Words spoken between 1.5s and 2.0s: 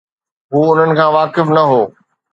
نه هو.